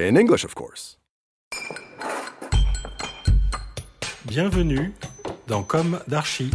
In 0.00 0.14
English, 0.16 0.44
of 0.44 0.54
course. 0.54 1.00
Bienvenue 4.26 4.92
dans 5.48 5.64
Comme 5.64 5.98
d'Archi. 6.06 6.52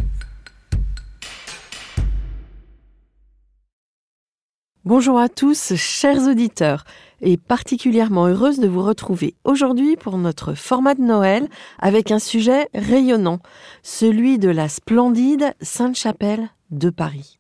Bonjour 4.86 5.20
à 5.20 5.28
tous, 5.28 5.76
chers 5.76 6.26
auditeurs, 6.26 6.86
et 7.20 7.36
particulièrement 7.36 8.28
heureuse 8.28 8.60
de 8.60 8.68
vous 8.70 8.82
retrouver 8.82 9.36
aujourd'hui 9.44 9.98
pour 9.98 10.18
notre 10.18 10.54
format 10.54 10.96
de 10.96 11.02
Noël 11.02 11.50
avec 11.80 12.12
un 12.12 12.20
sujet 12.20 12.70
rayonnant, 12.74 13.40
celui 13.82 14.40
de 14.40 14.50
la 14.50 14.70
splendide 14.70 15.54
Sainte-Chapelle 15.60 16.50
de 16.72 16.90
Paris. 16.90 17.40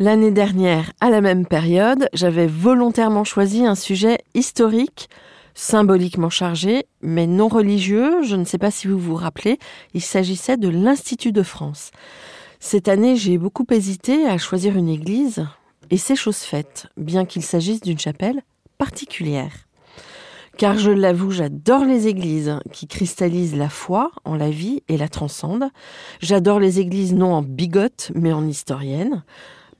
L'année 0.00 0.32
dernière, 0.32 0.92
à 1.00 1.08
la 1.08 1.20
même 1.20 1.46
période, 1.46 2.08
j'avais 2.12 2.48
volontairement 2.48 3.22
choisi 3.22 3.64
un 3.64 3.76
sujet 3.76 4.18
historique, 4.34 5.08
symboliquement 5.54 6.30
chargé, 6.30 6.86
mais 7.00 7.28
non 7.28 7.46
religieux. 7.46 8.24
Je 8.24 8.34
ne 8.34 8.44
sais 8.44 8.58
pas 8.58 8.72
si 8.72 8.88
vous 8.88 8.98
vous 8.98 9.14
rappelez, 9.14 9.60
il 9.92 10.00
s'agissait 10.00 10.56
de 10.56 10.68
l'Institut 10.68 11.30
de 11.30 11.44
France. 11.44 11.92
Cette 12.58 12.88
année, 12.88 13.14
j'ai 13.14 13.38
beaucoup 13.38 13.66
hésité 13.70 14.26
à 14.26 14.36
choisir 14.36 14.76
une 14.76 14.88
église, 14.88 15.46
et 15.90 15.96
c'est 15.96 16.16
chose 16.16 16.38
faite, 16.38 16.88
bien 16.96 17.24
qu'il 17.24 17.44
s'agisse 17.44 17.80
d'une 17.80 17.98
chapelle 17.98 18.42
particulière. 18.78 19.52
Car 20.58 20.76
je 20.76 20.90
l'avoue, 20.90 21.30
j'adore 21.30 21.84
les 21.84 22.08
églises 22.08 22.58
qui 22.72 22.88
cristallisent 22.88 23.56
la 23.56 23.68
foi 23.68 24.10
en 24.24 24.34
la 24.34 24.50
vie 24.50 24.82
et 24.88 24.96
la 24.96 25.08
transcendent. 25.08 25.70
J'adore 26.20 26.58
les 26.58 26.80
églises 26.80 27.14
non 27.14 27.32
en 27.32 27.42
bigote, 27.42 28.10
mais 28.16 28.32
en 28.32 28.44
historienne. 28.46 29.22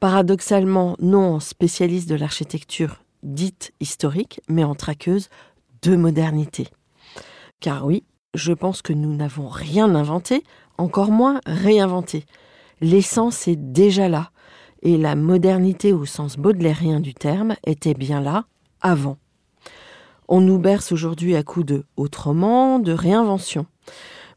Paradoxalement, 0.05 0.97
non 1.01 1.37
en 1.37 1.41
spécialiste 1.41 2.11
de 2.11 2.15
l'architecture 2.15 3.03
dite 3.23 3.73
historique, 3.81 4.43
mais 4.51 4.63
en 4.63 4.75
traqueuse 4.75 5.31
de 5.81 5.97
modernité. 5.97 6.69
Car 7.59 7.87
oui, 7.87 8.05
je 8.35 8.53
pense 8.53 8.83
que 8.83 8.93
nous 8.93 9.17
n'avons 9.17 9.49
rien 9.49 9.95
inventé, 9.95 10.45
encore 10.77 11.11
moins 11.11 11.41
réinventé. 11.47 12.27
L'essence 12.83 13.49
est 13.49 13.57
déjà 13.57 14.11
là, 14.11 14.31
et 14.83 14.99
la 14.99 15.17
modernité 15.17 15.95
au 15.95 16.05
sens 16.05 16.37
baudelairien 16.37 17.01
du 17.01 17.15
terme 17.15 17.55
était 17.65 17.95
bien 17.95 18.21
là 18.21 18.45
avant. 18.83 19.17
On 20.29 20.43
nous 20.43 20.59
berce 20.59 20.93
aujourd'hui 20.93 21.35
à 21.35 21.43
coups 21.43 21.65
de 21.65 21.85
autrement, 21.97 22.79
de 22.79 22.93
réinvention. 22.93 23.65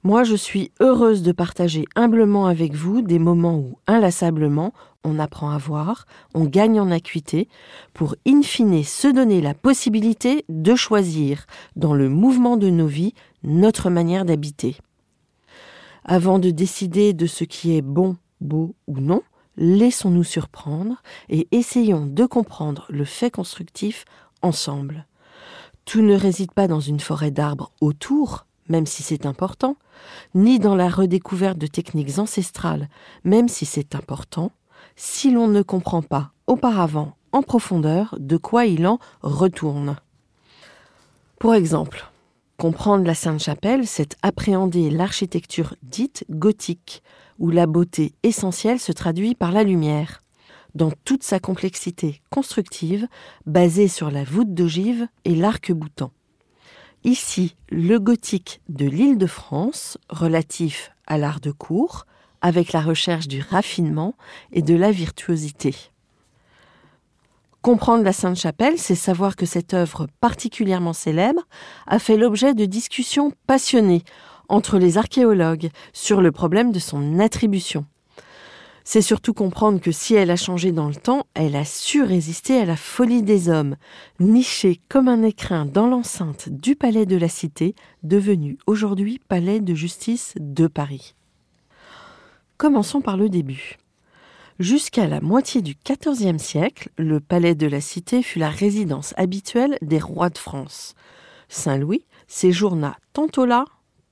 Moi, 0.04 0.24
je 0.24 0.36
suis 0.36 0.72
heureuse 0.80 1.24
de 1.24 1.32
partager 1.32 1.86
humblement 1.96 2.46
avec 2.46 2.74
vous 2.74 3.02
des 3.02 3.20
moments 3.20 3.58
où, 3.58 3.78
inlassablement, 3.88 4.74
on 5.04 5.20
apprend 5.20 5.50
à 5.50 5.58
voir, 5.58 6.06
on 6.34 6.46
gagne 6.46 6.80
en 6.80 6.92
acuité, 6.92 7.48
pour 7.94 8.16
in 8.28 8.42
fine 8.42 8.84
se 8.84 9.08
donner 9.08 9.42
la 9.42 9.54
possibilité 9.54 10.46
de 10.50 10.76
choisir, 10.76 11.46
dans 11.76 11.94
le 11.94 12.10
mouvement 12.10 12.58
de 12.58 12.70
nos 12.70 12.88
vies, 12.88 13.14
notre 13.44 13.90
manière 13.90 14.26
d'habiter. 14.26 14.78
Avant 16.06 16.40
de 16.40 16.52
décider 16.52 17.14
de 17.14 17.26
ce 17.26 17.44
qui 17.44 17.76
est 17.76 17.82
bon, 17.82 18.18
beau 18.40 18.76
ou 18.88 19.00
non, 19.00 19.22
laissons-nous 19.58 20.24
surprendre 20.24 21.02
et 21.30 21.48
essayons 21.52 22.06
de 22.06 22.26
comprendre 22.26 22.86
le 22.90 23.06
fait 23.06 23.32
constructif 23.32 24.06
ensemble. 24.42 25.06
Tout 25.86 26.02
ne 26.02 26.16
réside 26.16 26.52
pas 26.52 26.68
dans 26.68 26.80
une 26.80 27.00
forêt 27.00 27.32
d'arbres 27.32 27.72
autour, 27.82 28.47
même 28.70 28.86
si 28.86 29.04
c'est 29.04 29.26
important, 29.26 29.78
ni 30.36 30.60
dans 30.60 30.76
la 30.76 30.90
redécouverte 30.90 31.58
de 31.58 31.68
techniques 31.68 32.20
ancestrales, 32.20 32.90
même 33.24 33.48
si 33.48 33.66
c'est 33.66 33.96
important, 33.96 34.52
si 34.96 35.32
l'on 35.32 35.48
ne 35.48 35.62
comprend 35.62 36.02
pas 36.02 36.32
auparavant 36.48 37.16
en 37.32 37.42
profondeur 37.42 38.16
de 38.20 38.38
quoi 38.38 38.66
il 38.66 38.88
en 38.88 39.00
retourne. 39.22 39.98
Pour 41.40 41.54
exemple, 41.54 42.10
comprendre 42.58 43.06
la 43.06 43.14
Sainte-Chapelle, 43.14 43.86
c'est 43.86 44.16
appréhender 44.22 44.90
l'architecture 44.90 45.76
dite 45.84 46.26
gothique, 46.30 47.04
où 47.38 47.52
la 47.52 47.68
beauté 47.68 48.14
essentielle 48.24 48.80
se 48.80 48.92
traduit 48.92 49.36
par 49.36 49.52
la 49.52 49.64
lumière, 49.64 50.22
dans 50.74 50.92
toute 51.06 51.24
sa 51.24 51.40
complexité 51.40 52.22
constructive, 52.32 53.08
basée 53.46 53.88
sur 53.88 54.10
la 54.10 54.24
voûte 54.24 54.54
d'ogive 54.54 55.08
et 55.26 55.36
l'arc-boutant. 55.36 56.12
Ici, 57.04 57.56
le 57.70 58.00
gothique 58.00 58.62
de 58.70 58.86
l'île 58.86 59.18
de 59.18 59.28
France, 59.28 59.98
relatif 60.10 60.92
à 61.06 61.18
l'art 61.18 61.40
de 61.40 61.52
cour, 61.52 62.06
avec 62.42 62.74
la 62.74 62.82
recherche 62.82 63.28
du 63.28 63.42
raffinement 63.42 64.16
et 64.52 64.62
de 64.62 64.76
la 64.76 64.92
virtuosité. 64.92 65.76
Comprendre 67.62 68.04
la 68.04 68.14
Sainte-Chapelle, 68.14 68.78
c'est 68.78 68.96
savoir 68.96 69.36
que 69.36 69.46
cette 69.46 69.74
œuvre 69.74 70.08
particulièrement 70.22 70.94
célèbre 70.94 71.42
a 71.86 72.00
fait 72.00 72.18
l'objet 72.18 72.54
de 72.54 72.66
discussions 72.66 73.32
passionnées 73.46 74.04
entre 74.48 74.78
les 74.78 74.98
archéologues 74.98 75.70
sur 75.94 76.22
le 76.22 76.32
problème 76.32 76.72
de 76.72 76.80
son 76.80 77.20
attribution. 77.20 77.86
C'est 78.90 79.02
surtout 79.02 79.34
comprendre 79.34 79.82
que 79.82 79.92
si 79.92 80.16
elle 80.16 80.32
a 80.32 80.38
changé 80.38 80.72
dans 80.72 80.88
le 80.88 80.96
temps, 80.96 81.28
elle 81.34 81.58
a 81.58 81.66
su 81.66 82.04
résister 82.04 82.58
à 82.58 82.64
la 82.64 82.78
folie 82.78 83.22
des 83.22 83.50
hommes, 83.50 83.76
nichée 84.22 84.80
comme 84.88 85.10
un 85.10 85.24
écrin 85.24 85.66
dans 85.66 85.88
l'enceinte 85.88 86.48
du 86.48 86.78
palais 86.78 87.06
de 87.06 87.18
la 87.18 87.28
Cité, 87.28 87.76
devenu 88.04 88.58
aujourd'hui 88.66 89.20
palais 89.28 89.60
de 89.60 89.76
justice 89.76 90.36
de 90.40 90.68
Paris. 90.68 91.16
Commençons 92.56 93.02
par 93.02 93.18
le 93.18 93.28
début. 93.28 93.76
Jusqu'à 94.58 95.06
la 95.06 95.20
moitié 95.20 95.62
du 95.62 95.76
XIVe 95.86 96.38
siècle, 96.38 96.90
le 96.98 97.20
palais 97.20 97.56
de 97.56 97.68
la 97.68 97.82
Cité 97.82 98.24
fut 98.24 98.40
la 98.40 98.50
résidence 98.50 99.14
habituelle 99.18 99.78
des 99.82 100.00
rois 100.00 100.30
de 100.30 100.38
France. 100.38 100.96
Saint-Louis 101.50 102.06
séjourna 102.28 102.96
tantôt 103.12 103.46
là, 103.46 103.66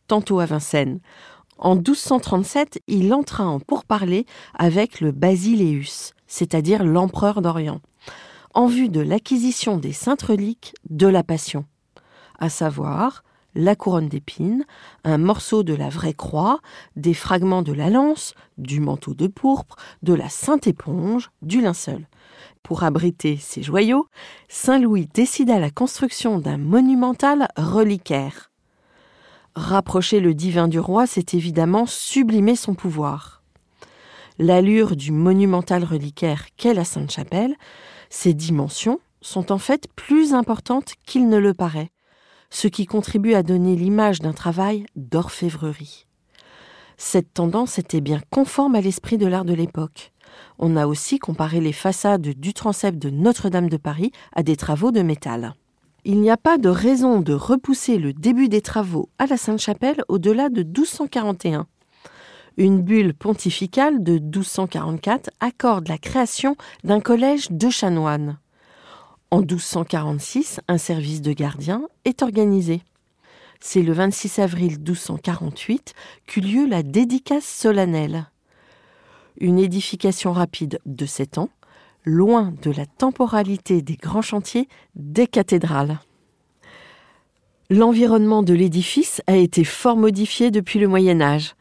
tantôt 0.10 0.42
à 0.42 0.46
Vincennes. 0.46 1.00
En 1.58 1.76
1237, 1.76 2.82
il 2.88 3.14
entra 3.14 3.46
en 3.46 3.60
pourparlers 3.60 4.26
avec 4.54 5.00
le 5.00 5.12
Basileus, 5.12 6.14
c'est-à-dire 6.28 6.84
l'empereur 6.84 7.42
d'Orient, 7.42 7.82
en 8.54 8.68
vue 8.68 8.90
de 8.90 9.00
l'acquisition 9.00 9.78
des 9.78 9.94
saintes 9.94 10.24
reliques 10.24 10.74
de 10.90 11.08
la 11.08 11.24
Passion, 11.24 11.66
à 12.40 12.50
savoir 12.50 13.24
la 13.56 13.76
couronne 13.76 14.10
d'épines, 14.10 14.66
un 15.06 15.18
morceau 15.18 15.64
de 15.64 15.74
la 15.74 15.88
vraie 15.88 16.14
croix, 16.14 16.60
des 16.98 17.14
fragments 17.14 17.62
de 17.62 17.72
la 17.72 17.90
lance, 17.90 18.34
du 18.58 18.82
manteau 18.82 19.14
de 19.14 19.28
pourpre, 19.28 19.78
de 20.04 20.14
la 20.14 20.28
sainte 20.28 20.68
éponge, 20.68 21.32
du 21.42 21.62
linceul. 21.62 22.06
Pour 22.64 22.84
abriter 22.84 23.38
ces 23.38 23.64
joyaux, 23.64 24.08
Saint 24.50 24.80
Louis 24.80 25.08
décida 25.14 25.60
la 25.60 25.70
construction 25.70 26.40
d'un 26.40 26.58
monumental 26.58 27.48
reliquaire. 27.56 28.52
Rapprocher 29.56 30.20
le 30.20 30.34
divin 30.34 30.68
du 30.68 30.80
roi, 30.80 31.08
c'est 31.08 31.34
évidemment 31.34 31.86
sublimer 31.86 32.58
son 32.58 32.74
pouvoir. 32.76 33.42
L'allure 34.38 34.98
du 34.98 35.14
monumental 35.14 35.86
reliquaire 35.86 36.48
qu'est 36.58 36.74
la 36.74 36.84
Sainte-Chapelle, 36.84 37.56
ses 38.10 38.34
dimensions 38.34 39.00
sont 39.22 39.54
en 39.54 39.58
fait 39.58 39.88
plus 39.96 40.34
importantes 40.34 40.96
qu'il 41.06 41.30
ne 41.30 41.38
le 41.38 41.54
paraît, 41.54 41.90
ce 42.50 42.68
qui 42.68 42.86
contribue 42.86 43.34
à 43.34 43.44
donner 43.44 43.78
l'image 43.78 44.20
d'un 44.20 44.34
travail 44.34 44.86
d'orfèvrerie. 44.98 46.06
Cette 46.98 47.34
tendance 47.34 47.80
était 47.80 48.02
bien 48.02 48.22
conforme 48.30 48.76
à 48.76 48.82
l'esprit 48.82 49.18
de 49.18 49.26
l'art 49.26 49.46
de 49.46 49.54
l'époque. 49.54 50.12
On 50.60 50.76
a 50.76 50.86
aussi 50.86 51.18
comparé 51.18 51.62
les 51.62 51.74
façades 51.74 52.28
du 52.28 52.54
transept 52.54 53.00
de 53.00 53.10
Notre-Dame 53.10 53.70
de 53.70 53.78
Paris 53.78 54.12
à 54.34 54.44
des 54.44 54.58
travaux 54.58 54.92
de 54.92 55.02
métal. 55.02 55.56
Il 56.08 56.22
n'y 56.22 56.30
a 56.30 56.38
pas 56.38 56.60
de 56.60 56.70
raison 56.70 57.20
de 57.20 57.34
repousser 57.34 57.98
le 57.98 58.14
début 58.14 58.48
des 58.48 58.62
travaux 58.62 59.10
à 59.18 59.26
la 59.26 59.38
Sainte-Chapelle 59.38 60.04
au-delà 60.08 60.50
de 60.50 60.62
1241. 60.62 61.66
Une 62.58 62.84
bulle 62.84 63.16
pontificale 63.16 64.04
de 64.04 64.20
1244 64.20 65.32
accorde 65.40 65.88
la 65.88 65.98
création 65.98 66.58
d'un 66.84 67.02
collège 67.02 67.50
de 67.50 67.72
chanoines. 67.72 68.38
En 69.32 69.40
1246, 69.40 70.60
un 70.68 70.78
service 70.78 71.24
de 71.24 71.34
gardiens 71.34 71.82
est 72.06 72.22
organisé. 72.22 72.84
C'est 73.60 73.82
le 73.82 73.94
26 73.94 74.38
avril 74.38 74.78
1248 74.78 75.96
qu'eut 76.28 76.42
lieu 76.42 76.68
la 76.68 76.84
dédicace 76.84 77.46
solennelle. 77.46 78.30
Une 79.40 79.58
édification 79.58 80.34
rapide 80.34 80.80
de 80.86 81.08
sept 81.08 81.40
ans, 81.40 81.50
loin 82.06 82.54
de 82.62 82.72
la 82.72 82.86
temporalité 82.86 83.82
des 83.82 83.96
grands 83.96 84.22
chantiers 84.22 84.68
des 84.96 85.28
cathédrales. 85.28 86.00
L'environnement 87.70 88.44
de 88.44 88.54
l'édifice 88.54 89.22
a 89.26 89.36
été 89.36 89.64
fort 89.64 89.98
modifié 89.98 90.52
depuis 90.52 90.80
le 90.80 90.88
Moyen 90.88 91.20
Âge. 91.20 91.56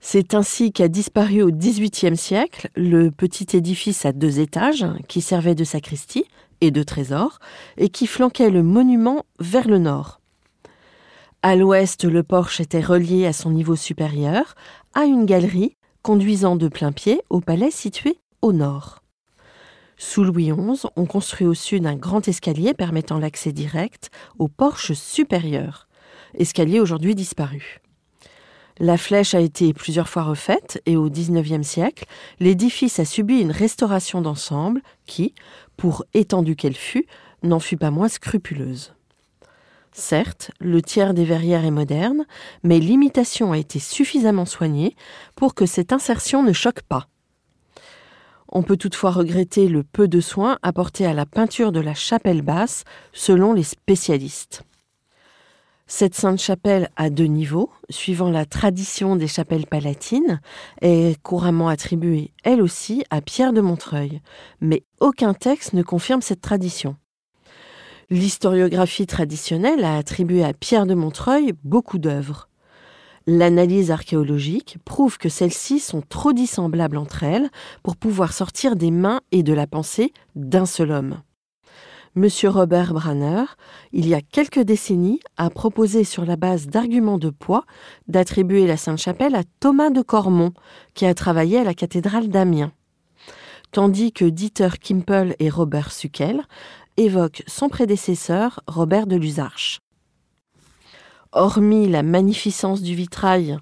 C'est 0.00 0.34
ainsi 0.34 0.72
qu'a 0.72 0.88
disparu 0.88 1.42
au 1.42 1.50
XVIIIe 1.50 2.16
siècle 2.16 2.70
le 2.74 3.10
petit 3.10 3.56
édifice 3.56 4.06
à 4.06 4.12
deux 4.12 4.40
étages 4.40 4.86
qui 5.08 5.20
servait 5.20 5.54
de 5.54 5.64
sacristie 5.64 6.24
et 6.62 6.70
de 6.70 6.82
trésor 6.82 7.38
et 7.76 7.90
qui 7.90 8.06
flanquait 8.06 8.50
le 8.50 8.62
monument 8.62 9.26
vers 9.38 9.68
le 9.68 9.78
nord. 9.78 10.20
À 11.42 11.54
l'ouest, 11.54 12.04
le 12.04 12.22
porche 12.22 12.60
était 12.60 12.80
relié 12.80 13.26
à 13.26 13.32
son 13.32 13.50
niveau 13.50 13.76
supérieur 13.76 14.54
à 14.94 15.04
une 15.04 15.26
galerie 15.26 15.76
conduisant 16.02 16.56
de 16.56 16.68
plein 16.68 16.92
pied 16.92 17.20
au 17.30 17.40
palais 17.40 17.70
situé 17.70 18.16
au 18.40 18.52
nord. 18.52 19.01
Sous 20.04 20.24
Louis 20.24 20.50
XI, 20.50 20.88
on 20.96 21.06
construit 21.06 21.46
au 21.46 21.54
sud 21.54 21.86
un 21.86 21.94
grand 21.94 22.26
escalier 22.26 22.74
permettant 22.74 23.20
l'accès 23.20 23.52
direct 23.52 24.10
au 24.36 24.48
porche 24.48 24.92
supérieur, 24.94 25.86
escalier 26.34 26.80
aujourd'hui 26.80 27.14
disparu. 27.14 27.80
La 28.78 28.98
flèche 28.98 29.34
a 29.34 29.40
été 29.40 29.72
plusieurs 29.72 30.08
fois 30.08 30.24
refaite 30.24 30.82
et 30.86 30.96
au 30.96 31.08
XIXe 31.08 31.66
siècle, 31.66 32.04
l'édifice 32.40 32.98
a 32.98 33.04
subi 33.04 33.38
une 33.38 33.52
restauration 33.52 34.20
d'ensemble 34.20 34.82
qui, 35.06 35.34
pour 35.76 36.04
étendue 36.14 36.56
qu'elle 36.56 36.76
fut, 36.76 37.06
n'en 37.44 37.60
fut 37.60 37.76
pas 37.76 37.92
moins 37.92 38.08
scrupuleuse. 38.08 38.94
Certes, 39.92 40.50
le 40.58 40.82
tiers 40.82 41.14
des 41.14 41.24
verrières 41.24 41.64
est 41.64 41.70
moderne, 41.70 42.26
mais 42.64 42.80
l'imitation 42.80 43.52
a 43.52 43.58
été 43.58 43.78
suffisamment 43.78 44.46
soignée 44.46 44.96
pour 45.36 45.54
que 45.54 45.64
cette 45.64 45.92
insertion 45.92 46.42
ne 46.42 46.52
choque 46.52 46.82
pas. 46.82 47.06
On 48.54 48.62
peut 48.62 48.76
toutefois 48.76 49.12
regretter 49.12 49.66
le 49.66 49.82
peu 49.82 50.08
de 50.08 50.20
soins 50.20 50.58
apportés 50.62 51.06
à 51.06 51.14
la 51.14 51.24
peinture 51.24 51.72
de 51.72 51.80
la 51.80 51.94
chapelle 51.94 52.42
basse 52.42 52.84
selon 53.14 53.54
les 53.54 53.62
spécialistes. 53.62 54.62
Cette 55.86 56.14
sainte 56.14 56.38
chapelle 56.38 56.90
à 56.96 57.08
deux 57.08 57.24
niveaux, 57.24 57.70
suivant 57.88 58.28
la 58.30 58.44
tradition 58.44 59.16
des 59.16 59.26
chapelles 59.26 59.66
palatines, 59.66 60.40
est 60.82 61.20
couramment 61.22 61.68
attribuée, 61.68 62.32
elle 62.44 62.60
aussi, 62.60 63.04
à 63.08 63.22
Pierre 63.22 63.54
de 63.54 63.62
Montreuil, 63.62 64.20
mais 64.60 64.84
aucun 65.00 65.32
texte 65.32 65.72
ne 65.72 65.82
confirme 65.82 66.22
cette 66.22 66.42
tradition. 66.42 66.96
L'historiographie 68.10 69.06
traditionnelle 69.06 69.84
a 69.84 69.96
attribué 69.96 70.44
à 70.44 70.52
Pierre 70.52 70.84
de 70.84 70.94
Montreuil 70.94 71.54
beaucoup 71.64 71.98
d'œuvres. 71.98 72.48
L'analyse 73.26 73.92
archéologique 73.92 74.78
prouve 74.84 75.16
que 75.16 75.28
celles-ci 75.28 75.78
sont 75.78 76.02
trop 76.02 76.32
dissemblables 76.32 76.96
entre 76.96 77.22
elles 77.22 77.50
pour 77.82 77.96
pouvoir 77.96 78.32
sortir 78.32 78.74
des 78.74 78.90
mains 78.90 79.20
et 79.30 79.42
de 79.42 79.52
la 79.52 79.66
pensée 79.68 80.12
d'un 80.34 80.66
seul 80.66 80.90
homme. 80.90 81.22
Monsieur 82.14 82.50
Robert 82.50 82.92
Branner, 82.92 83.44
il 83.92 84.06
y 84.06 84.14
a 84.14 84.20
quelques 84.20 84.60
décennies, 84.60 85.20
a 85.38 85.48
proposé 85.48 86.04
sur 86.04 86.26
la 86.26 86.36
base 86.36 86.66
d'arguments 86.66 87.16
de 87.16 87.30
poids 87.30 87.64
d'attribuer 88.06 88.66
la 88.66 88.76
Sainte-Chapelle 88.76 89.34
à 89.34 89.44
Thomas 89.60 89.90
de 89.90 90.02
Cormont, 90.02 90.52
qui 90.92 91.06
a 91.06 91.14
travaillé 91.14 91.58
à 91.58 91.64
la 91.64 91.74
cathédrale 91.74 92.28
d'Amiens. 92.28 92.72
Tandis 93.70 94.12
que 94.12 94.26
Dieter 94.26 94.78
Kimpel 94.78 95.36
et 95.38 95.48
Robert 95.48 95.92
Suckel 95.92 96.42
évoquent 96.98 97.44
son 97.46 97.70
prédécesseur 97.70 98.60
Robert 98.66 99.06
de 99.06 99.16
Luzarches 99.16 99.81
hormis 101.32 101.88
la 101.88 102.02
magnificence 102.02 102.82
du 102.82 102.94
vitrail 102.94 103.58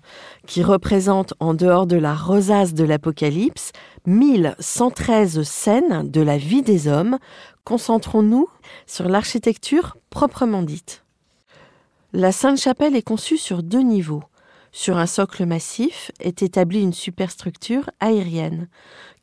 qui 0.47 0.63
représente 0.63 1.35
en 1.41 1.55
dehors 1.55 1.87
de 1.87 1.97
la 1.97 2.15
rosace 2.15 2.75
de 2.75 2.85
l'Apocalypse 2.85 3.73
1113 4.07 5.43
scènes 5.43 6.11
de 6.11 6.21
la 6.21 6.37
vie 6.37 6.63
des 6.63 6.89
hommes, 6.89 7.19
concentrons-nous 7.65 8.49
sur 8.87 9.09
l'architecture 9.09 9.97
proprement 10.11 10.63
dite. 10.63 11.05
La 12.13 12.33
Sainte-Chapelle 12.33 12.97
est 12.97 13.03
conçue 13.03 13.39
sur 13.39 13.63
deux 13.63 13.83
niveaux. 13.83 14.25
Sur 14.73 14.99
un 14.99 15.07
socle 15.07 15.47
massif 15.47 16.13
est 16.21 16.43
établie 16.43 16.83
une 16.83 16.93
superstructure 16.93 17.91
aérienne 18.01 18.69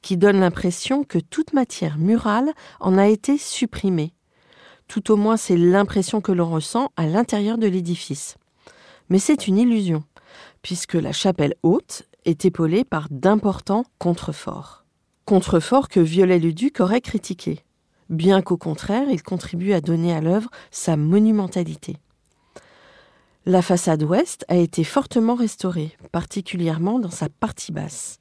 qui 0.01 0.17
donne 0.17 0.39
l'impression 0.39 1.03
que 1.03 1.19
toute 1.19 1.53
matière 1.53 1.97
murale 1.97 2.53
en 2.79 2.97
a 2.97 3.07
été 3.07 3.37
supprimée. 3.37 4.13
Tout 4.87 5.11
au 5.11 5.15
moins, 5.15 5.37
c'est 5.37 5.57
l'impression 5.57 6.21
que 6.21 6.31
l'on 6.31 6.49
ressent 6.49 6.91
à 6.95 7.05
l'intérieur 7.07 7.57
de 7.57 7.67
l'édifice. 7.67 8.35
Mais 9.09 9.19
c'est 9.19 9.47
une 9.47 9.57
illusion, 9.57 10.03
puisque 10.61 10.93
la 10.93 11.11
chapelle 11.11 11.55
haute 11.63 12.03
est 12.25 12.45
épaulée 12.45 12.83
par 12.83 13.07
d'importants 13.09 13.85
contreforts. 13.99 14.85
Contreforts 15.25 15.89
que 15.89 15.99
Viollet-le-Duc 15.99 16.79
aurait 16.79 17.01
critiqués, 17.01 17.59
bien 18.09 18.41
qu'au 18.41 18.57
contraire, 18.57 19.07
il 19.09 19.21
contribue 19.23 19.73
à 19.73 19.81
donner 19.81 20.13
à 20.13 20.21
l'œuvre 20.21 20.49
sa 20.71 20.95
monumentalité. 20.95 21.97
La 23.45 23.61
façade 23.61 24.03
ouest 24.03 24.45
a 24.49 24.55
été 24.55 24.83
fortement 24.83 25.35
restaurée, 25.35 25.95
particulièrement 26.11 26.99
dans 26.99 27.11
sa 27.11 27.29
partie 27.29 27.71
basse. 27.71 28.19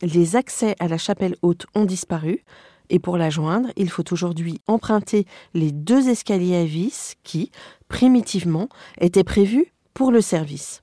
Les 0.00 0.34
accès 0.34 0.74
à 0.80 0.88
la 0.88 0.98
chapelle 0.98 1.36
haute 1.42 1.66
ont 1.76 1.84
disparu, 1.84 2.44
et 2.92 2.98
pour 2.98 3.16
la 3.16 3.30
joindre, 3.30 3.70
il 3.76 3.88
faut 3.88 4.12
aujourd'hui 4.12 4.60
emprunter 4.66 5.26
les 5.54 5.72
deux 5.72 6.10
escaliers 6.10 6.56
à 6.56 6.64
vis 6.64 7.14
qui, 7.24 7.50
primitivement, 7.88 8.68
étaient 9.00 9.24
prévus 9.24 9.72
pour 9.94 10.12
le 10.12 10.20
service. 10.20 10.82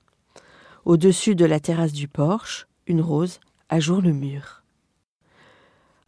Au-dessus 0.85 1.35
de 1.35 1.45
la 1.45 1.59
terrasse 1.59 1.93
du 1.93 2.07
porche, 2.07 2.67
une 2.87 3.01
rose 3.01 3.39
ajoure 3.69 4.01
le 4.01 4.11
mur. 4.11 4.63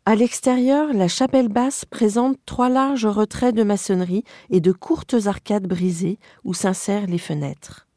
À 0.06 0.16
l'extérieur, 0.16 0.92
la 0.92 1.08
chapelle 1.08 1.50
basse 1.50 1.86
présente 1.86 2.40
trois 2.48 2.70
larges 2.70 3.06
retraits 3.06 3.54
de 3.54 3.62
maçonnerie 3.62 4.24
et 4.50 4.60
de 4.60 4.72
courtes 4.72 5.28
arcades 5.28 5.68
brisées 5.68 6.18
où 6.44 6.56
s'insèrent 6.56 7.06
les 7.06 7.20
fenêtres. 7.20 7.88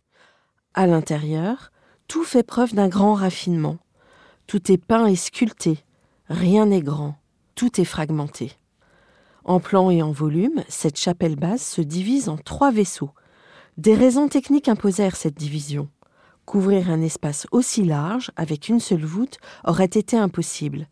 À 0.74 0.86
l'intérieur, 0.86 1.72
tout 2.06 2.24
fait 2.24 2.42
preuve 2.42 2.74
d'un 2.74 2.88
grand 2.88 3.14
raffinement. 3.14 3.78
Tout 4.46 4.70
est 4.70 4.76
peint 4.76 5.06
et 5.06 5.16
sculpté, 5.16 5.78
rien 6.28 6.66
n'est 6.66 6.82
grand 6.82 7.16
tout 7.54 7.80
est 7.80 7.84
fragmenté. 7.84 8.52
En 9.44 9.60
plan 9.60 9.90
et 9.90 10.02
en 10.02 10.12
volume, 10.12 10.62
cette 10.68 10.98
chapelle 10.98 11.36
basse 11.36 11.66
se 11.66 11.80
divise 11.80 12.28
en 12.28 12.36
trois 12.36 12.70
vaisseaux. 12.70 13.10
Des 13.76 13.94
raisons 13.94 14.28
techniques 14.28 14.68
imposèrent 14.68 15.16
cette 15.16 15.36
division. 15.36 15.88
Couvrir 16.46 16.90
un 16.90 17.00
espace 17.00 17.46
aussi 17.52 17.84
large 17.84 18.30
avec 18.36 18.68
une 18.68 18.80
seule 18.80 19.04
voûte 19.04 19.38
aurait 19.64 19.84
été 19.84 20.16
impossible, 20.16 20.88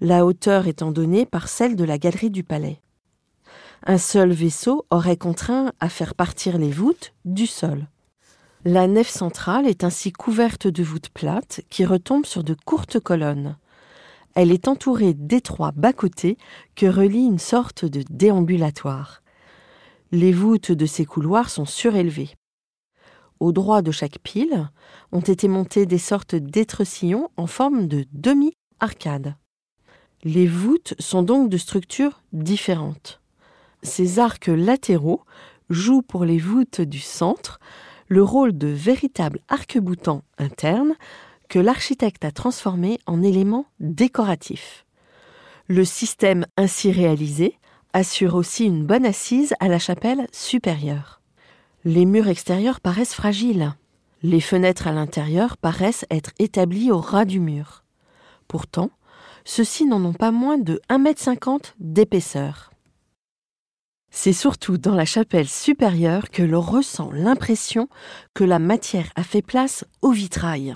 la 0.00 0.26
hauteur 0.26 0.66
étant 0.66 0.90
donnée 0.90 1.26
par 1.26 1.48
celle 1.48 1.76
de 1.76 1.84
la 1.84 1.98
galerie 1.98 2.30
du 2.30 2.42
palais. 2.42 2.80
Un 3.84 3.98
seul 3.98 4.32
vaisseau 4.32 4.84
aurait 4.90 5.16
contraint 5.16 5.72
à 5.80 5.88
faire 5.88 6.14
partir 6.14 6.58
les 6.58 6.70
voûtes 6.70 7.12
du 7.24 7.46
sol. 7.46 7.86
La 8.64 8.88
nef 8.88 9.08
centrale 9.08 9.66
est 9.68 9.84
ainsi 9.84 10.10
couverte 10.12 10.66
de 10.66 10.82
voûtes 10.82 11.10
plates 11.10 11.60
qui 11.70 11.84
retombent 11.84 12.26
sur 12.26 12.42
de 12.42 12.56
courtes 12.64 12.98
colonnes. 12.98 13.56
Elle 14.36 14.52
est 14.52 14.68
entourée 14.68 15.14
d'étroits 15.14 15.72
bas-côtés 15.72 16.36
que 16.74 16.84
relie 16.84 17.24
une 17.24 17.38
sorte 17.38 17.86
de 17.86 18.04
déambulatoire. 18.10 19.22
Les 20.12 20.30
voûtes 20.30 20.72
de 20.72 20.84
ces 20.84 21.06
couloirs 21.06 21.48
sont 21.48 21.64
surélevées. 21.64 22.34
Au 23.40 23.52
droit 23.52 23.80
de 23.80 23.90
chaque 23.90 24.18
pile 24.18 24.68
ont 25.10 25.22
été 25.22 25.48
montés 25.48 25.86
des 25.86 25.96
sortes 25.96 26.34
d'étrecillons 26.34 27.30
en 27.38 27.46
forme 27.46 27.88
de 27.88 28.04
demi-arcades. 28.12 29.36
Les 30.22 30.46
voûtes 30.46 30.94
sont 30.98 31.22
donc 31.22 31.48
de 31.48 31.56
structures 31.56 32.22
différentes. 32.34 33.22
Ces 33.82 34.18
arcs 34.18 34.48
latéraux 34.48 35.22
jouent 35.70 36.02
pour 36.02 36.26
les 36.26 36.38
voûtes 36.38 36.82
du 36.82 37.00
centre 37.00 37.58
le 38.06 38.22
rôle 38.22 38.56
de 38.56 38.68
véritables 38.68 39.40
arcs-boutants 39.48 40.24
internes 40.36 40.94
que 41.48 41.58
l'architecte 41.58 42.24
a 42.24 42.30
transformé 42.30 42.98
en 43.06 43.22
élément 43.22 43.66
décoratif. 43.80 44.84
Le 45.68 45.84
système 45.84 46.46
ainsi 46.56 46.92
réalisé 46.92 47.58
assure 47.92 48.34
aussi 48.34 48.64
une 48.64 48.84
bonne 48.84 49.06
assise 49.06 49.54
à 49.58 49.68
la 49.68 49.78
chapelle 49.78 50.26
supérieure. 50.32 51.20
Les 51.84 52.04
murs 52.04 52.28
extérieurs 52.28 52.80
paraissent 52.80 53.14
fragiles. 53.14 53.74
Les 54.22 54.40
fenêtres 54.40 54.86
à 54.86 54.92
l'intérieur 54.92 55.56
paraissent 55.56 56.04
être 56.10 56.32
établies 56.38 56.90
au 56.90 56.98
ras 56.98 57.24
du 57.24 57.40
mur. 57.40 57.84
Pourtant, 58.48 58.90
ceux-ci 59.44 59.86
n'en 59.86 60.04
ont 60.04 60.12
pas 60.12 60.32
moins 60.32 60.58
de 60.58 60.80
1,50 60.90 61.48
m 61.48 61.58
d'épaisseur. 61.78 62.70
C'est 64.10 64.32
surtout 64.32 64.78
dans 64.78 64.94
la 64.94 65.04
chapelle 65.04 65.48
supérieure 65.48 66.30
que 66.30 66.42
l'on 66.42 66.60
ressent 66.60 67.10
l'impression 67.12 67.88
que 68.34 68.44
la 68.44 68.58
matière 68.58 69.10
a 69.14 69.22
fait 69.22 69.42
place 69.42 69.84
au 70.00 70.10
vitrail. 70.10 70.74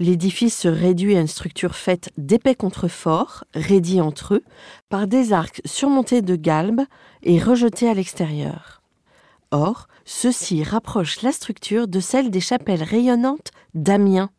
L'édifice 0.00 0.56
se 0.56 0.68
réduit 0.68 1.16
à 1.16 1.20
une 1.20 1.26
structure 1.26 1.74
faite 1.74 2.10
d'épais 2.16 2.54
contreforts, 2.54 3.44
raidis 3.54 4.00
entre 4.00 4.34
eux, 4.34 4.44
par 4.88 5.08
des 5.08 5.32
arcs 5.32 5.60
surmontés 5.64 6.22
de 6.22 6.36
galbes 6.36 6.82
et 7.22 7.40
rejetés 7.40 7.88
à 7.88 7.94
l'extérieur. 7.94 8.80
Or, 9.50 9.88
ceci 10.04 10.62
rapproche 10.62 11.22
la 11.22 11.32
structure 11.32 11.88
de 11.88 12.00
celle 12.00 12.30
des 12.30 12.40
chapelles 12.40 12.82
rayonnantes 12.82 13.50
d'Amiens. 13.74 14.30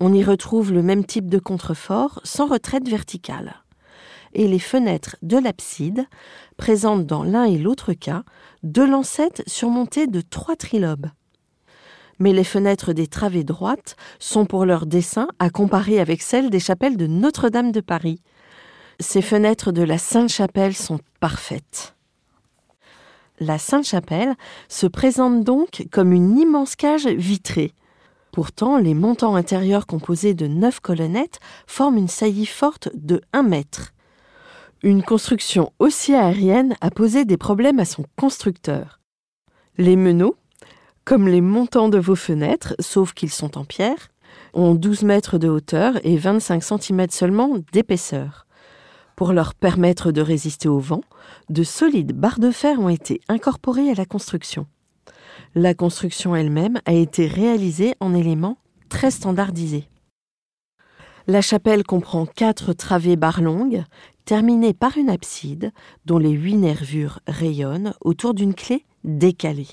On 0.00 0.12
y 0.12 0.24
retrouve 0.24 0.72
le 0.72 0.82
même 0.82 1.04
type 1.04 1.28
de 1.28 1.38
contrefort 1.38 2.20
sans 2.24 2.46
retraite 2.46 2.88
verticale. 2.88 3.54
et 4.34 4.48
les 4.48 4.58
fenêtres 4.58 5.16
de 5.22 5.38
l'abside 5.38 6.06
présentent 6.56 7.06
dans 7.06 7.22
l'un 7.22 7.44
et 7.44 7.56
l'autre 7.58 7.92
cas 7.92 8.24
deux 8.62 8.86
lancettes 8.86 9.42
surmontées 9.46 10.06
de 10.06 10.20
trois 10.20 10.56
trilobes. 10.56 11.06
Mais 12.18 12.32
les 12.32 12.44
fenêtres 12.44 12.92
des 12.92 13.06
travées 13.06 13.44
droites 13.44 13.96
sont 14.18 14.46
pour 14.46 14.64
leur 14.64 14.86
dessin 14.86 15.28
à 15.38 15.50
comparer 15.50 16.00
avec 16.00 16.22
celles 16.22 16.50
des 16.50 16.60
chapelles 16.60 16.96
de 16.96 17.06
Notre-Dame 17.06 17.72
de 17.72 17.80
Paris. 17.80 18.20
Ces 19.00 19.22
fenêtres 19.22 19.72
de 19.72 19.82
la 19.82 19.98
Sainte-Chapelle 19.98 20.74
sont 20.74 21.00
parfaites. 21.20 21.94
La 23.40 23.58
Sainte-Chapelle 23.58 24.34
se 24.68 24.86
présente 24.86 25.42
donc 25.42 25.86
comme 25.90 26.12
une 26.12 26.38
immense 26.38 26.76
cage 26.76 27.06
vitrée. 27.06 27.72
Pourtant, 28.30 28.78
les 28.78 28.94
montants 28.94 29.34
intérieurs 29.34 29.86
composés 29.86 30.34
de 30.34 30.46
neuf 30.46 30.80
colonnettes 30.80 31.40
forment 31.66 31.98
une 31.98 32.08
saillie 32.08 32.46
forte 32.46 32.90
de 32.94 33.20
1 33.32 33.42
mètre. 33.42 33.92
Une 34.82 35.02
construction 35.02 35.72
aussi 35.78 36.14
aérienne 36.14 36.76
a 36.80 36.90
posé 36.90 37.24
des 37.24 37.36
problèmes 37.36 37.80
à 37.80 37.84
son 37.84 38.04
constructeur. 38.16 39.00
Les 39.78 39.96
meneaux, 39.96 40.36
comme 41.04 41.28
les 41.28 41.40
montants 41.40 41.88
de 41.88 41.98
vos 41.98 42.16
fenêtres, 42.16 42.74
sauf 42.80 43.12
qu'ils 43.12 43.30
sont 43.30 43.58
en 43.58 43.64
pierre, 43.64 44.10
ont 44.54 44.74
12 44.74 45.02
mètres 45.02 45.38
de 45.38 45.48
hauteur 45.48 45.94
et 46.04 46.16
25 46.16 46.62
cm 46.62 47.06
seulement 47.10 47.58
d'épaisseur. 47.72 48.46
Pour 49.16 49.32
leur 49.32 49.54
permettre 49.54 50.10
de 50.12 50.20
résister 50.20 50.68
au 50.68 50.78
vent, 50.78 51.02
de 51.50 51.62
solides 51.62 52.12
barres 52.12 52.40
de 52.40 52.50
fer 52.50 52.80
ont 52.80 52.88
été 52.88 53.20
incorporées 53.28 53.90
à 53.90 53.94
la 53.94 54.06
construction. 54.06 54.66
La 55.54 55.74
construction 55.74 56.34
elle-même 56.34 56.80
a 56.84 56.92
été 56.92 57.26
réalisée 57.26 57.94
en 58.00 58.14
éléments 58.14 58.58
très 58.88 59.10
standardisés. 59.10 59.88
La 61.26 61.40
chapelle 61.40 61.84
comprend 61.84 62.26
quatre 62.26 62.72
travées 62.72 63.16
barres 63.16 63.40
longues, 63.40 63.84
terminées 64.24 64.74
par 64.74 64.98
une 64.98 65.10
abside 65.10 65.72
dont 66.06 66.18
les 66.18 66.32
huit 66.32 66.56
nervures 66.56 67.20
rayonnent 67.26 67.94
autour 68.00 68.34
d'une 68.34 68.54
clé 68.54 68.84
décalée. 69.04 69.68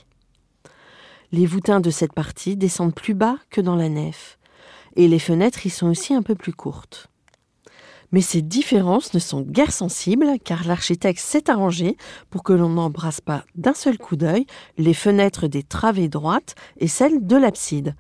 Les 1.33 1.45
voûtins 1.45 1.79
de 1.79 1.89
cette 1.89 2.11
partie 2.11 2.57
descendent 2.57 2.93
plus 2.93 3.13
bas 3.13 3.38
que 3.50 3.61
dans 3.61 3.77
la 3.77 3.88
nef, 3.88 4.38
et 4.97 5.07
les 5.07 5.19
fenêtres 5.19 5.65
y 5.65 5.69
sont 5.69 5.88
aussi 5.88 6.13
un 6.13 6.23
peu 6.23 6.35
plus 6.35 6.51
courtes. 6.51 7.07
Mais 8.11 8.19
ces 8.19 8.41
différences 8.41 9.13
ne 9.13 9.19
sont 9.19 9.39
guère 9.39 9.71
sensibles 9.71 10.33
car 10.43 10.67
l'architecte 10.67 11.21
s'est 11.21 11.50
arrangé 11.50 11.95
pour 12.29 12.43
que 12.43 12.51
l'on 12.51 12.67
n'embrasse 12.67 13.21
pas 13.21 13.45
d'un 13.55 13.73
seul 13.73 13.97
coup 13.97 14.17
d'œil 14.17 14.45
les 14.77 14.93
fenêtres 14.93 15.47
des 15.47 15.63
travées 15.63 16.09
droites 16.09 16.55
et 16.77 16.89
celles 16.89 17.25
de 17.25 17.38
l'abside, 17.38 17.95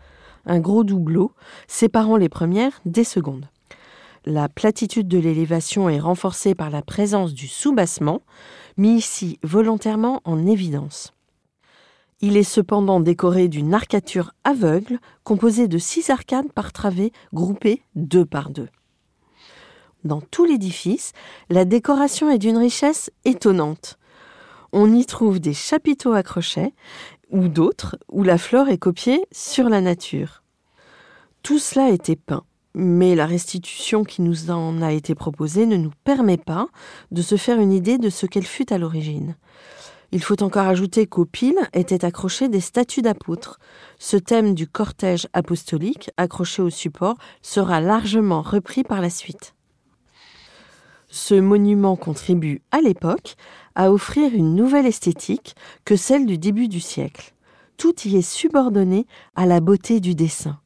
un 0.45 0.59
gros 0.59 0.83
doubleau 0.83 1.31
séparant 1.67 2.17
les 2.17 2.27
premières 2.27 2.81
des 2.85 3.05
secondes. 3.05 3.47
La 4.25 4.49
platitude 4.49 5.07
de 5.07 5.17
l'élévation 5.17 5.87
est 5.87 5.99
renforcée 5.99 6.53
par 6.53 6.69
la 6.69 6.81
présence 6.81 7.33
du 7.33 7.47
soubassement, 7.47 8.21
mis 8.75 8.97
ici 8.97 9.39
volontairement 9.41 10.19
en 10.25 10.45
évidence. 10.45 11.13
Il 12.21 12.37
est 12.37 12.43
cependant 12.43 12.99
décoré 12.99 13.47
d'une 13.47 13.73
arcature 13.73 14.31
aveugle 14.43 14.99
composée 15.23 15.67
de 15.67 15.79
six 15.79 16.11
arcades 16.11 16.51
par 16.53 16.71
travée 16.71 17.11
groupées 17.33 17.81
deux 17.95 18.25
par 18.25 18.51
deux. 18.51 18.69
Dans 20.03 20.21
tout 20.21 20.45
l'édifice, 20.45 21.13
la 21.49 21.65
décoration 21.65 22.29
est 22.29 22.37
d'une 22.37 22.57
richesse 22.57 23.11
étonnante. 23.25 23.97
On 24.71 24.93
y 24.93 25.05
trouve 25.05 25.39
des 25.39 25.53
chapiteaux 25.53 26.13
à 26.13 26.23
crochets 26.23 26.73
ou 27.31 27.47
d'autres 27.47 27.97
où 28.09 28.23
la 28.23 28.37
flore 28.37 28.69
est 28.69 28.77
copiée 28.77 29.25
sur 29.31 29.67
la 29.67 29.81
nature. 29.81 30.43
Tout 31.43 31.59
cela 31.59 31.89
été 31.89 32.15
peint, 32.15 32.43
mais 32.75 33.15
la 33.15 33.25
restitution 33.25 34.03
qui 34.03 34.21
nous 34.21 34.51
en 34.51 34.81
a 34.81 34.91
été 34.91 35.15
proposée 35.15 35.65
ne 35.65 35.77
nous 35.77 35.91
permet 36.03 36.37
pas 36.37 36.67
de 37.09 37.21
se 37.21 37.35
faire 37.35 37.59
une 37.59 37.73
idée 37.73 37.97
de 37.97 38.09
ce 38.09 38.27
qu'elle 38.27 38.45
fut 38.45 38.71
à 38.71 38.77
l'origine. 38.77 39.35
Il 40.13 40.21
faut 40.21 40.43
encore 40.43 40.67
ajouter 40.67 41.07
qu'aux 41.07 41.25
piles 41.25 41.59
étaient 41.73 42.03
accrochées 42.03 42.49
des 42.49 42.59
statues 42.59 43.01
d'apôtres. 43.01 43.59
Ce 43.97 44.17
thème 44.17 44.53
du 44.53 44.67
cortège 44.67 45.27
apostolique 45.31 46.11
accroché 46.17 46.61
au 46.61 46.69
support 46.69 47.15
sera 47.41 47.79
largement 47.79 48.41
repris 48.41 48.83
par 48.83 48.99
la 48.99 49.09
suite. 49.09 49.55
Ce 51.07 51.35
monument 51.35 51.95
contribue 51.95 52.61
à 52.71 52.81
l'époque 52.81 53.35
à 53.75 53.91
offrir 53.91 54.33
une 54.33 54.55
nouvelle 54.55 54.85
esthétique 54.85 55.55
que 55.85 55.95
celle 55.95 56.25
du 56.25 56.37
début 56.37 56.67
du 56.67 56.79
siècle. 56.79 57.33
Tout 57.77 57.95
y 58.05 58.17
est 58.17 58.21
subordonné 58.21 59.07
à 59.35 59.45
la 59.45 59.59
beauté 59.59 59.99
du 59.99 60.13
dessin. 60.13 60.59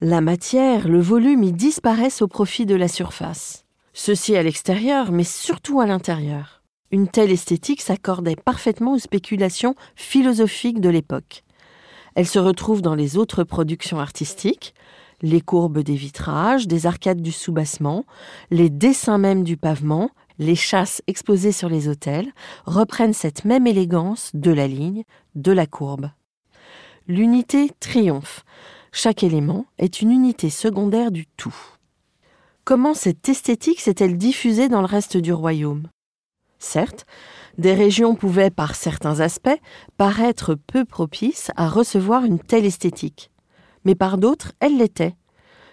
La 0.00 0.20
matière, 0.20 0.88
le 0.88 1.00
volume 1.00 1.44
y 1.44 1.52
disparaissent 1.52 2.22
au 2.22 2.28
profit 2.28 2.66
de 2.66 2.74
la 2.74 2.88
surface. 2.88 3.64
Ceci 3.92 4.36
à 4.36 4.42
l'extérieur, 4.42 5.12
mais 5.12 5.24
surtout 5.24 5.80
à 5.80 5.86
l'intérieur. 5.86 6.61
Une 6.92 7.08
telle 7.08 7.32
esthétique 7.32 7.80
s'accordait 7.80 8.36
parfaitement 8.36 8.92
aux 8.92 8.98
spéculations 8.98 9.74
philosophiques 9.96 10.80
de 10.80 10.90
l'époque. 10.90 11.42
Elle 12.14 12.26
se 12.26 12.38
retrouve 12.38 12.82
dans 12.82 12.94
les 12.94 13.16
autres 13.16 13.44
productions 13.44 13.98
artistiques, 13.98 14.74
les 15.22 15.40
courbes 15.40 15.78
des 15.78 15.94
vitrages, 15.94 16.68
des 16.68 16.86
arcades 16.86 17.22
du 17.22 17.32
soubassement, 17.32 18.04
les 18.50 18.68
dessins 18.68 19.16
même 19.16 19.42
du 19.42 19.56
pavement, 19.56 20.10
les 20.38 20.54
chasses 20.54 21.00
exposées 21.06 21.52
sur 21.52 21.70
les 21.70 21.88
autels 21.88 22.30
reprennent 22.66 23.14
cette 23.14 23.46
même 23.46 23.66
élégance 23.66 24.30
de 24.34 24.50
la 24.50 24.66
ligne, 24.66 25.04
de 25.34 25.52
la 25.52 25.66
courbe. 25.66 26.10
L'unité 27.08 27.70
triomphe. 27.80 28.44
Chaque 28.92 29.22
élément 29.22 29.64
est 29.78 30.02
une 30.02 30.10
unité 30.10 30.50
secondaire 30.50 31.10
du 31.10 31.26
tout. 31.38 31.56
Comment 32.64 32.92
cette 32.92 33.26
esthétique 33.28 33.80
s'est-elle 33.80 34.18
diffusée 34.18 34.68
dans 34.68 34.80
le 34.80 34.86
reste 34.86 35.16
du 35.16 35.32
royaume? 35.32 35.88
Certes, 36.62 37.06
des 37.58 37.74
régions 37.74 38.14
pouvaient, 38.14 38.50
par 38.50 38.74
certains 38.74 39.20
aspects, 39.20 39.60
paraître 39.96 40.54
peu 40.54 40.84
propices 40.84 41.50
à 41.56 41.68
recevoir 41.68 42.24
une 42.24 42.38
telle 42.38 42.64
esthétique 42.64 43.32
mais 43.84 43.94
par 43.94 44.18
d'autres, 44.18 44.52
elle 44.60 44.76
l'était. 44.76 45.16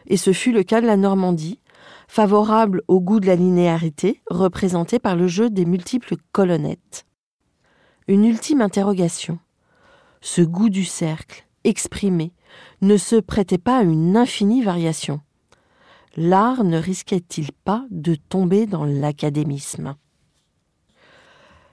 Et 0.08 0.18
ce 0.18 0.34
fut 0.34 0.52
le 0.52 0.64
cas 0.64 0.82
de 0.82 0.88
la 0.88 0.98
Normandie, 0.98 1.60
favorable 2.08 2.82
au 2.88 3.00
goût 3.00 3.20
de 3.20 3.28
la 3.28 3.36
linéarité 3.36 4.22
représentée 4.30 5.00
par 5.00 5.16
le 5.16 5.28
jeu 5.28 5.50
des 5.50 5.66
multiples 5.66 6.16
colonnettes. 6.32 7.06
Une 8.08 8.26
ultime 8.26 8.62
interrogation. 8.62 9.38
Ce 10.22 10.42
goût 10.42 10.70
du 10.70 10.86
cercle, 10.86 11.46
exprimé, 11.64 12.34
ne 12.82 12.98
se 12.98 13.16
prêtait 13.16 13.60
pas 13.60 13.78
à 13.78 13.84
une 13.84 14.18
infinie 14.18 14.64
variation. 14.64 15.22
L'art 16.18 16.64
ne 16.64 16.78
risquait-il 16.78 17.52
pas 17.52 17.86
de 17.92 18.16
tomber 18.16 18.66
dans 18.66 18.86
l'académisme? 18.86 19.96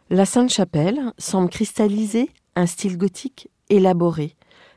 La 0.08 0.24
Sainte-Chapelle 0.24 1.12
semble 1.18 1.50
cristalliser 1.50 2.30
un 2.54 2.66
style 2.66 2.96
gothique 2.96 3.50
élaboré, 3.68 4.36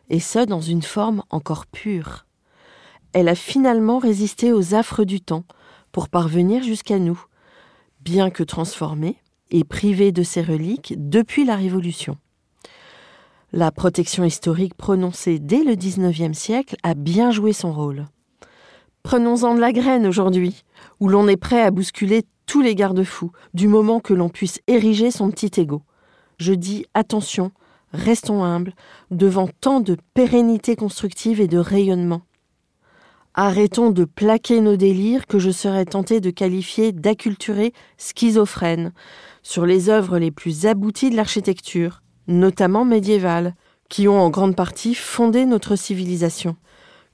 et 0.09 0.19
ce 0.19 0.43
dans 0.43 0.59
une 0.59 0.81
forme 0.81 1.21
encore 1.29 1.67
pure. 1.67 2.25
Elle 3.13 3.27
a 3.27 3.35
finalement 3.35 3.99
résisté 3.99 4.51
aux 4.51 4.73
affres 4.73 5.03
du 5.03 5.21
temps 5.21 5.43
pour 5.91 6.09
parvenir 6.09 6.63
jusqu'à 6.63 6.97
nous, 6.97 7.23
bien 8.01 8.31
que 8.31 8.41
transformée 8.41 9.17
et 9.51 9.63
privée 9.63 10.11
de 10.11 10.23
ses 10.23 10.41
reliques 10.41 10.95
depuis 10.97 11.45
la 11.45 11.55
Révolution. 11.55 12.17
La 13.51 13.71
protection 13.71 14.23
historique 14.23 14.73
prononcée 14.73 15.37
dès 15.37 15.63
le 15.63 15.75
XIXe 15.75 16.35
siècle 16.35 16.75
a 16.81 16.95
bien 16.95 17.29
joué 17.29 17.53
son 17.53 17.71
rôle. 17.71 18.07
Prenons-en 19.03 19.53
de 19.53 19.59
la 19.59 19.73
graine 19.73 20.07
aujourd'hui, 20.07 20.63
où 20.99 21.07
l'on 21.07 21.27
est 21.27 21.37
prêt 21.37 21.61
à 21.61 21.69
bousculer 21.69 22.23
tous 22.49 22.61
les 22.61 22.73
garde-fous, 22.73 23.31
du 23.53 23.67
moment 23.67 23.99
que 23.99 24.15
l'on 24.15 24.27
puisse 24.27 24.59
ériger 24.65 25.11
son 25.11 25.29
petit 25.29 25.61
ego. 25.61 25.83
Je 26.39 26.53
dis 26.53 26.87
attention, 26.95 27.51
Restons 27.93 28.43
humbles 28.43 28.73
devant 29.11 29.47
tant 29.61 29.81
de 29.81 29.97
pérennité 30.13 30.75
constructive 30.75 31.41
et 31.41 31.47
de 31.47 31.59
rayonnement. 31.59 32.21
Arrêtons 33.35 33.91
de 33.91 34.03
plaquer 34.03 34.61
nos 34.61 34.75
délires 34.75 35.27
que 35.27 35.39
je 35.39 35.51
serais 35.51 35.85
tenté 35.85 36.21
de 36.21 36.31
qualifier 36.31 36.91
d'acculturés 36.91 37.73
schizophrènes 37.97 38.93
sur 39.43 39.65
les 39.65 39.89
œuvres 39.89 40.17
les 40.17 40.31
plus 40.31 40.65
abouties 40.65 41.11
de 41.11 41.15
l'architecture, 41.15 42.01
notamment 42.27 42.83
médiévale, 42.83 43.55
qui 43.89 44.07
ont 44.07 44.19
en 44.19 44.29
grande 44.29 44.55
partie 44.55 44.95
fondé 44.95 45.45
notre 45.45 45.75
civilisation. 45.75 46.55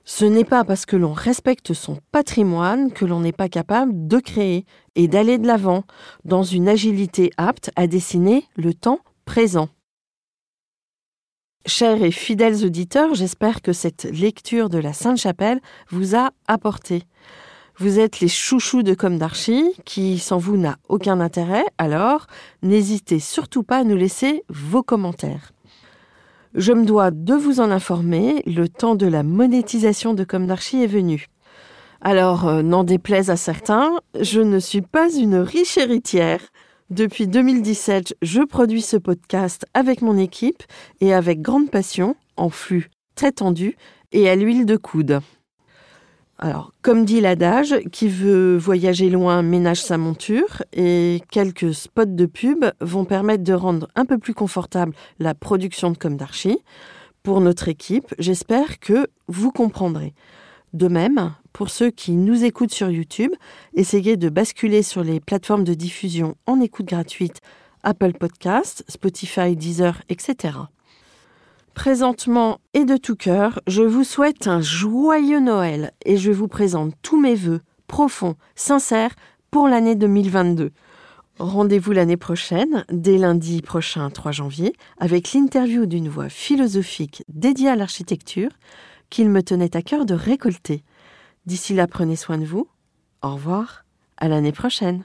Ce 0.08 0.24
n'est 0.24 0.44
pas 0.44 0.62
parce 0.62 0.86
que 0.86 0.94
l'on 0.94 1.12
respecte 1.12 1.74
son 1.74 1.98
patrimoine 2.12 2.92
que 2.92 3.04
l'on 3.04 3.18
n'est 3.18 3.32
pas 3.32 3.48
capable 3.48 4.06
de 4.06 4.20
créer 4.20 4.64
et 4.94 5.08
d'aller 5.08 5.36
de 5.36 5.48
l'avant 5.48 5.82
dans 6.24 6.44
une 6.44 6.68
agilité 6.68 7.32
apte 7.36 7.72
à 7.74 7.88
dessiner 7.88 8.44
le 8.54 8.72
temps 8.72 9.00
présent. 9.24 9.68
Chers 11.66 12.04
et 12.04 12.12
fidèles 12.12 12.64
auditeurs, 12.64 13.14
j'espère 13.14 13.62
que 13.62 13.72
cette 13.72 14.04
lecture 14.04 14.68
de 14.68 14.78
la 14.78 14.92
Sainte-Chapelle 14.92 15.60
vous 15.90 16.14
a 16.14 16.30
apporté. 16.46 17.02
Vous 17.76 17.98
êtes 17.98 18.20
les 18.20 18.28
chouchous 18.28 18.84
de 18.84 18.94
Comme 18.94 19.18
d'Archie, 19.18 19.74
qui 19.84 20.20
sans 20.20 20.38
vous 20.38 20.56
n'a 20.56 20.76
aucun 20.88 21.18
intérêt, 21.18 21.64
alors 21.78 22.28
n'hésitez 22.62 23.18
surtout 23.18 23.64
pas 23.64 23.78
à 23.78 23.84
nous 23.84 23.96
laisser 23.96 24.44
vos 24.48 24.84
commentaires. 24.84 25.50
Je 26.56 26.72
me 26.72 26.86
dois 26.86 27.10
de 27.10 27.34
vous 27.34 27.60
en 27.60 27.70
informer, 27.70 28.42
le 28.46 28.66
temps 28.66 28.94
de 28.94 29.06
la 29.06 29.22
monétisation 29.22 30.14
de 30.14 30.24
Comme 30.24 30.46
d'Archie 30.46 30.82
est 30.82 30.86
venu. 30.86 31.26
Alors, 32.00 32.48
euh, 32.48 32.62
n'en 32.62 32.82
déplaise 32.82 33.28
à 33.28 33.36
certains, 33.36 33.92
je 34.18 34.40
ne 34.40 34.58
suis 34.58 34.80
pas 34.80 35.14
une 35.14 35.36
riche 35.36 35.76
héritière. 35.76 36.40
Depuis 36.88 37.26
2017, 37.26 38.16
je 38.22 38.40
produis 38.40 38.80
ce 38.80 38.96
podcast 38.96 39.66
avec 39.74 40.00
mon 40.00 40.16
équipe 40.16 40.62
et 41.02 41.12
avec 41.12 41.42
grande 41.42 41.70
passion, 41.70 42.16
en 42.38 42.48
flux 42.48 42.88
très 43.16 43.32
tendu 43.32 43.76
et 44.12 44.30
à 44.30 44.34
l'huile 44.34 44.64
de 44.64 44.76
coude. 44.76 45.20
Alors, 46.38 46.72
comme 46.82 47.06
dit 47.06 47.22
l'adage, 47.22 47.74
qui 47.92 48.08
veut 48.08 48.58
voyager 48.58 49.08
loin 49.08 49.40
ménage 49.42 49.82
sa 49.82 49.96
monture 49.96 50.62
et 50.74 51.22
quelques 51.30 51.72
spots 51.72 52.04
de 52.04 52.26
pub 52.26 52.66
vont 52.80 53.06
permettre 53.06 53.42
de 53.42 53.54
rendre 53.54 53.88
un 53.94 54.04
peu 54.04 54.18
plus 54.18 54.34
confortable 54.34 54.92
la 55.18 55.34
production 55.34 55.90
de 55.90 55.96
Comme 55.96 56.18
d'Archie. 56.18 56.58
Pour 57.22 57.40
notre 57.40 57.68
équipe, 57.68 58.14
j'espère 58.18 58.78
que 58.80 59.06
vous 59.28 59.50
comprendrez. 59.50 60.14
De 60.74 60.88
même, 60.88 61.32
pour 61.54 61.70
ceux 61.70 61.90
qui 61.90 62.12
nous 62.12 62.44
écoutent 62.44 62.72
sur 62.72 62.90
YouTube, 62.90 63.32
essayez 63.74 64.18
de 64.18 64.28
basculer 64.28 64.82
sur 64.82 65.02
les 65.02 65.20
plateformes 65.20 65.64
de 65.64 65.72
diffusion 65.72 66.36
en 66.44 66.60
écoute 66.60 66.86
gratuite 66.86 67.40
Apple 67.82 68.12
Podcasts, 68.12 68.84
Spotify, 68.88 69.56
Deezer, 69.56 70.02
etc. 70.10 70.58
Présentement 71.76 72.58
et 72.72 72.86
de 72.86 72.96
tout 72.96 73.16
cœur, 73.16 73.60
je 73.66 73.82
vous 73.82 74.02
souhaite 74.02 74.48
un 74.48 74.62
joyeux 74.62 75.40
Noël 75.40 75.92
et 76.06 76.16
je 76.16 76.32
vous 76.32 76.48
présente 76.48 76.94
tous 77.02 77.20
mes 77.20 77.34
vœux 77.34 77.60
profonds, 77.86 78.34
sincères 78.56 79.14
pour 79.50 79.68
l'année 79.68 79.94
2022. 79.94 80.72
Rendez-vous 81.38 81.92
l'année 81.92 82.16
prochaine, 82.16 82.84
dès 82.90 83.18
lundi 83.18 83.60
prochain 83.60 84.08
3 84.08 84.32
janvier, 84.32 84.72
avec 84.98 85.32
l'interview 85.34 85.84
d'une 85.84 86.08
voix 86.08 86.30
philosophique 86.30 87.22
dédiée 87.28 87.68
à 87.68 87.76
l'architecture 87.76 88.50
qu'il 89.10 89.28
me 89.28 89.42
tenait 89.42 89.76
à 89.76 89.82
cœur 89.82 90.06
de 90.06 90.14
récolter. 90.14 90.82
D'ici 91.44 91.74
là, 91.74 91.86
prenez 91.86 92.16
soin 92.16 92.38
de 92.38 92.46
vous. 92.46 92.66
Au 93.22 93.34
revoir. 93.34 93.84
À 94.16 94.28
l'année 94.28 94.52
prochaine. 94.52 95.04